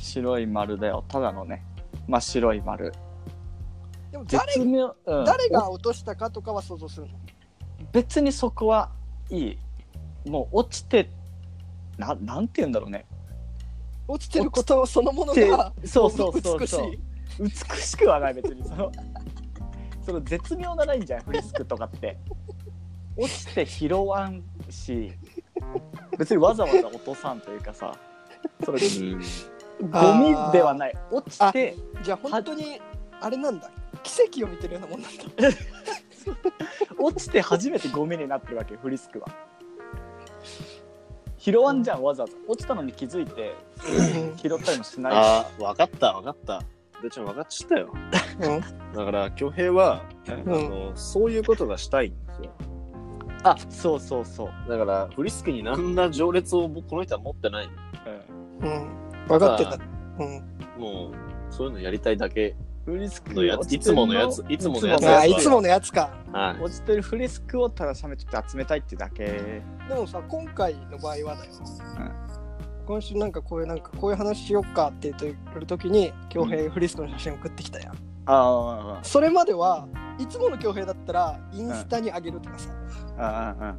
[0.00, 1.04] 白い丸だよ。
[1.08, 1.64] ただのね。
[2.06, 2.92] 真っ白い丸。
[4.10, 5.24] でも誰うん。
[5.24, 7.12] 誰が落としたかとかは想像するの。
[7.92, 8.90] 別にそこは
[9.30, 9.58] いい
[10.26, 11.10] もう落ちて
[11.96, 13.04] ななんて言うんだろうね。
[14.06, 16.94] 落ちてることそのものてがそうそうそう美しそう。
[16.94, 16.98] い
[17.40, 18.64] 美しくはない別に。
[18.64, 18.92] その
[20.02, 22.18] その絶妙なラインじゃんフリスクとかって。
[23.16, 25.12] 落ちて拾わんし
[26.16, 27.92] 別にわざわざ落とさんというかさ
[28.64, 29.90] そのうん。
[29.90, 30.14] ゴ
[30.46, 30.94] ミではない。
[31.10, 32.80] 落ちてじゃあ本当に
[33.20, 33.70] あれなんだ。
[34.04, 35.22] 奇跡を見てるようなもんなんだ
[36.98, 39.26] 落ちて初めてゴミになってるわけフリスクは。
[41.36, 42.34] 拾わんじゃんわざわざ。
[42.48, 43.54] 落ちたのに気づいて
[44.36, 46.62] 拾ったりもしないああ、わかった、わかった。
[47.02, 47.92] でちゃん分かっちゃったよ。
[48.94, 50.44] だから、恭平は、あうん。
[50.44, 52.50] の、そういうことがしたいんですよ。
[53.44, 57.68] あそうそうそう、だから、フリスクに何ら情熱をこの人は持ってない。
[58.60, 58.68] うん。
[58.68, 58.88] うん。
[59.28, 59.78] 分かってた。
[60.18, 60.82] うん。
[60.82, 61.12] もう、
[61.50, 62.56] そういうのやりたいだけ
[62.88, 65.06] フリスクのやついつものやついつものやつ。
[65.06, 66.10] ああいつものやつか。
[66.32, 66.62] はい。
[66.62, 69.26] 落ちてるフリスクをただしゃべって集めたいってだけ。
[69.88, 71.52] でもさ今回の場合はだよ、
[71.98, 72.86] うん。
[72.86, 79.86] 今週なんかこういうなんかこういう話しよっかって言ってる時に恭平フリスクの写真送ってきたやん、あそれまでは
[80.18, 82.70] いつもの恭平だったらインスタにあげるとかさ、
[83.18, 83.76] ああああ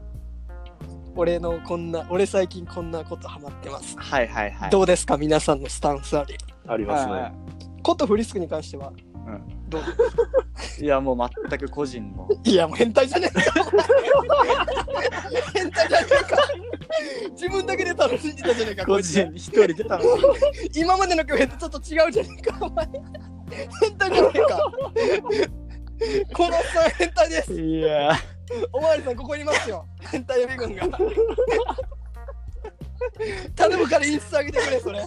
[1.15, 4.69] 俺のこんな俺最近こんなことハマってます、はいはいはい。
[4.69, 5.17] どうですか？
[5.17, 6.35] 皆さんのスタンスあり。
[6.67, 7.33] ありますね。
[7.81, 8.91] ことフリスクに関しては
[9.27, 9.69] うん。
[9.69, 9.81] どう？
[10.83, 11.17] いやもう
[11.49, 12.27] 全く個人の。
[12.43, 13.41] いやもう変態じゃねえか。
[15.53, 16.37] 変態じゃねえか。
[17.31, 19.97] 自分だけで楽しんでたじゃねえかこ個人に一人出た。
[19.97, 20.03] の
[20.75, 22.89] 今までの恭平とちょっと違うじゃねえかお前。
[23.81, 24.59] 変態じゃねえか。
[26.33, 27.53] このさん変態です。
[27.53, 28.13] いや。
[28.73, 29.85] おまわりさんここにいますよ。
[30.11, 30.97] 変態予備軍が
[33.55, 34.99] 頼むからインスタ上げてくれそれ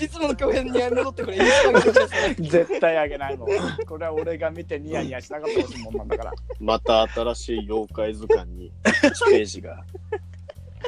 [0.00, 3.48] いつもの恭平に戻ってくれインスタ上げてくれそれ絶対あげないもん
[3.86, 9.84] これは俺が見てニヤニヤしなかったほしいもんなんだからまた新しい妖怪図鑑に1ページが。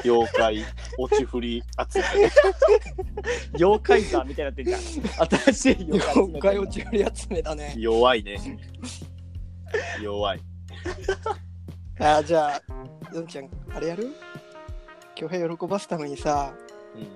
[0.03, 0.65] 妖怪
[0.97, 1.63] 落ち振り
[1.93, 2.31] 集め。
[3.59, 8.37] 妖怪座みたいになってんじゃん新しい妖怪妖怪落ち振り集めだね弱いね。
[10.01, 10.41] 弱い。
[11.99, 12.61] あーじゃあ
[13.13, 14.09] ヨンちゃんあれやる？
[15.15, 16.53] 恭平喜ばすためにさ
[16.95, 17.07] うん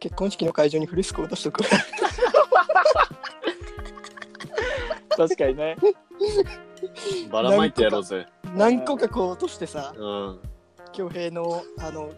[0.00, 1.62] 結婚式の会場にフリスク落としとく
[5.16, 5.76] 確かにね
[7.30, 8.26] ばらまいてやろうぜ。
[8.56, 10.40] 何個かこう落としてさうん。
[10.92, 12.10] 恭平のあの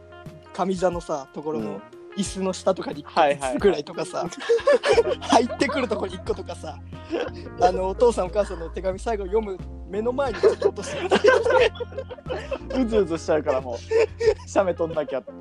[0.54, 1.80] 上座のさところうんの
[2.16, 3.50] 椅子の下とかにはいはい。
[3.50, 4.29] 1個ぐらいとかさ、
[5.20, 6.79] 入ってくるとこに1個とかさ。
[7.61, 11.07] あのお父さんお母さんの手紙最後読む目の前にちょっと落として
[12.81, 14.48] うずうずしちゃうからもう。
[14.48, 15.33] 写メ撮んなきゃって。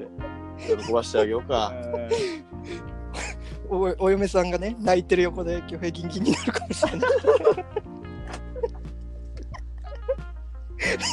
[0.83, 1.71] 喜ばしてあげようか。
[3.69, 7.09] おお嫁さんがね泣いてる横で恭平ギンギンになるかもしれない。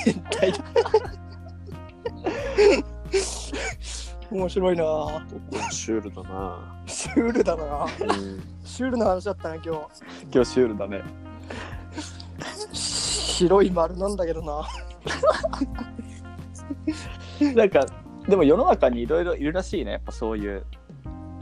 [0.05, 0.59] 変態だ
[4.31, 4.85] 面白いな。
[4.85, 6.83] ぁシュールだな。
[6.87, 7.87] シュールだな。
[7.87, 8.43] ぁうん。
[8.65, 9.71] シュールな話だったな今日。
[10.33, 11.03] 今日シュールだね。
[12.73, 14.69] 白い丸なんだけどな。
[17.55, 17.87] なんか
[18.29, 19.93] でも世の中にいろいろいるらしいね。
[19.93, 20.65] やっぱそういう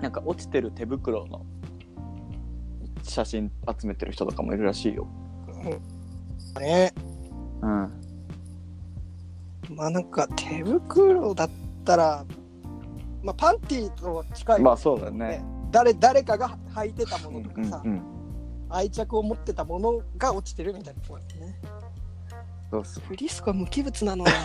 [0.01, 1.45] なんか落ちてる手袋の
[3.03, 5.07] 写真集めてる人とかもいるらしいよ。
[6.61, 6.95] ね。
[7.63, 7.93] うん。
[9.75, 11.51] まあなんか手袋だっ
[11.85, 12.25] たら
[13.23, 15.45] まあパンティーと近い、まあそうだね。
[15.71, 18.19] 誰誰かが履いてたものとかさ、うんうん
[18.71, 21.59] 愛着を持ってたものが落ちてるみたいなところだよね。
[22.71, 24.37] そうそうフリスクは無機物なのよね。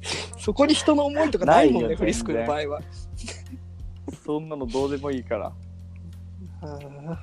[0.38, 2.80] そこに人の思いとかないもんねフリスクの場合は。
[4.24, 5.52] そんなのどうでもいいから。
[6.62, 7.18] あー。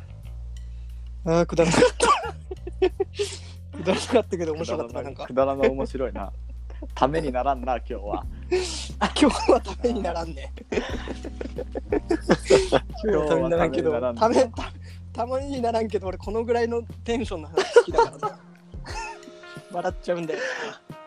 [1.25, 2.11] あーくだらなかった。
[3.77, 6.31] くだらなかったけど面白かったなくだらな面白いな
[6.95, 8.25] ためにならんな今日は。
[8.99, 10.51] あ今日はためにならんね。
[13.03, 14.51] 今日はためにならんけどたためた
[15.13, 18.19] たまにならんけど俺このぐらいのテンションの話好きだから。
[18.19, 18.39] さ
[19.71, 20.97] 笑っちゃうんだよな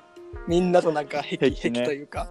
[0.47, 1.85] みんなとなんか壁壁壁ね。
[1.85, 2.29] というか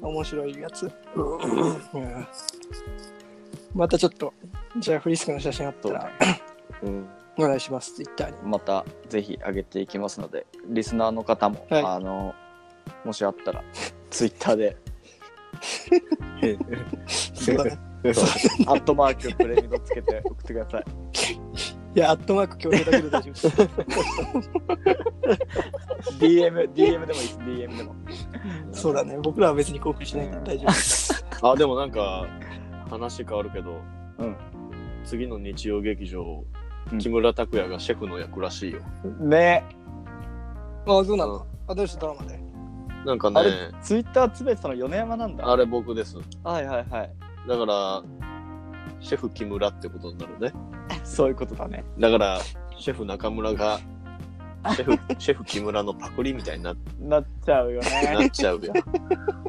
[0.00, 2.26] 面白いやつ、うん。
[3.74, 4.32] またちょっと
[4.78, 6.10] じゃあフリスクの写真あったら
[6.82, 7.08] うん。
[7.38, 7.94] お願いします。
[7.94, 8.50] ツイッターに。
[8.50, 11.82] またぜひ上げていきますのでリスナーの方も、はい。
[11.84, 12.34] あの
[13.04, 13.62] もしあったら
[14.10, 14.76] ツイッターで。
[17.34, 17.56] そう
[18.66, 20.84] アットマークプレミドつけて送ってください。
[21.96, 23.48] いやアットマーク共有だけで大丈夫です。
[26.20, 27.38] DM, DM でもいいです。
[27.38, 27.94] DM でも。
[28.72, 29.18] そうだね。
[29.22, 31.24] 僕らは別に興奮しないから大丈夫です。
[31.42, 32.26] あ、でもなんか、
[32.88, 33.80] 話変わるけど、
[34.18, 34.36] うん。
[35.04, 36.44] 次の日曜劇場、
[36.92, 36.98] うん。
[36.98, 38.80] 木村拓哉がシェフの役らしいよ。
[39.20, 39.64] ね。
[40.86, 41.46] あそうなの？
[41.66, 42.38] あどうしてドラマで
[43.04, 43.50] なんかねあれ、
[43.82, 45.50] ツイッターつべてたの米山なんだ。
[45.50, 46.16] あれ僕です。
[46.44, 47.10] はいはいはい。
[47.48, 48.02] だから、
[49.00, 50.52] シェフ木村ってことになるね。
[51.04, 51.84] そういうことだね。
[51.98, 52.40] だから、
[52.76, 53.80] シェフ中村が、
[54.74, 58.72] シェフ、 シェフ木村のパクリみたいにななっちゃうよなねっちゃうよ。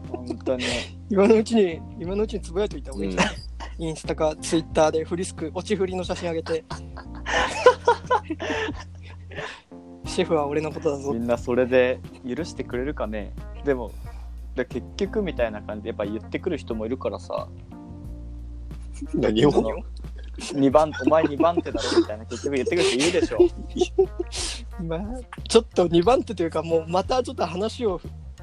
[0.09, 0.63] 本当に。
[1.09, 3.13] 今のうちに今のうちにつぶやいといた方がいい。
[3.13, 3.17] ん。
[3.17, 3.37] じゃない、う
[3.79, 6.63] インスタかツイッターでフリスク落ち振りの写真あげて
[10.19, 11.13] シェフは俺のことだぞ。
[11.13, 13.31] みんなそれで許してくれるかね。
[13.63, 13.89] でも
[14.53, 17.47] で結局みたいな感じでやっぱ言ってくる人もいるからさ。
[19.13, 19.51] 何を？
[19.53, 19.71] その
[20.39, 23.37] 2番お前2番手だろみたいな結局言ってくる人いるでしょ。
[24.83, 24.99] まあ
[25.47, 28.01] ちょっと2番手というかもうまたちょっと話を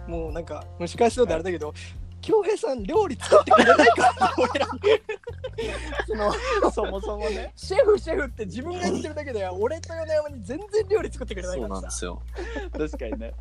[0.09, 1.75] もうなんか蒸し返すようであれだけど
[2.27, 4.35] 恭平さん料理作ってくれないか
[6.07, 6.33] その
[6.73, 7.53] そもそもね。
[7.55, 11.83] シェフシェフって自分が言ってるだけでは俺と米山に全然料理作ってくれないそうからさ。
[11.83, 12.23] なんですよ。
[12.73, 13.35] 確かにね。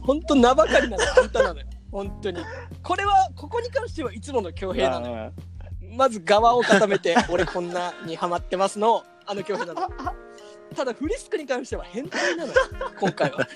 [0.00, 1.66] ほんと名ばかりなのあんたなのよ。
[1.92, 2.40] 本当に。
[2.82, 5.32] これはここに関してはいつもの恭平なのよ。
[5.82, 9.88] まず側を固めて俺こんなにハマってますのあの恭平なの
[10.74, 12.58] ただフリスクに関しては変態なのよ。
[13.00, 13.46] 今回は。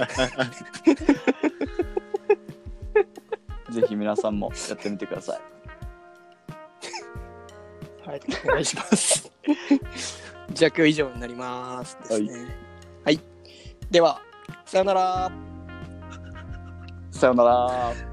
[3.71, 5.41] ぜひ皆さんもやってみてください。
[8.09, 9.31] はいお願いします。
[10.53, 12.57] じゃあ今日以上になりますですね。
[13.05, 13.21] はい、
[13.91, 14.21] では
[14.65, 15.31] さよなら。
[17.11, 18.10] さよなら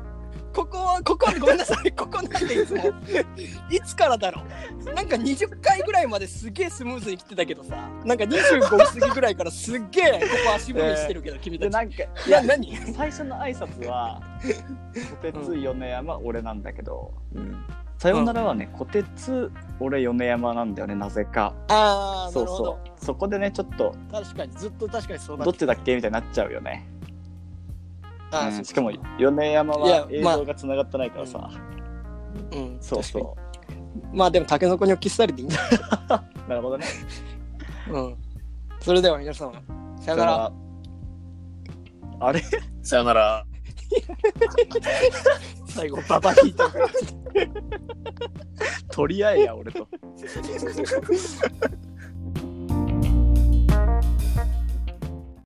[0.57, 1.91] ここはここはごめんなさい。
[1.91, 2.83] ここなんでいつも。
[3.69, 4.41] いつからだろ
[4.89, 4.93] う。
[4.95, 7.87] なんか20回ぐらいまですげえスムーズに来てたけどさ。
[8.03, 11.69] なんか25過ぎぐらいからすっげえここ足踏みしてるけど、君たち。
[11.69, 12.75] でなんかいいやや何？
[12.95, 14.19] 最初の挨拶は
[15.11, 17.13] 「こてつ米山俺なんだけど、
[17.99, 21.53] さよならはねこてつ俺米山なんだよねなぜか。
[21.67, 23.05] ああなそうそう。
[23.05, 25.95] そこでねちょっと確かにずっと確かにそうなどっちだっけ？
[25.95, 26.87] みたいになっちゃうよね、
[28.31, 31.49] あううんしかも米山は映まあ像がつながってないからさ、
[32.51, 32.77] うん。
[32.81, 33.35] そうそ
[34.13, 36.85] まあでもタケノコに置きスタイルでいいんじゃうなるほどね。
[37.89, 38.15] うん。
[38.79, 39.51] それでは皆様
[39.99, 40.51] さよなら。
[42.19, 42.41] あれ？
[42.81, 43.45] さよなら。
[45.67, 46.87] 最後ババ引いたから。
[48.91, 49.87] 取り合えや俺と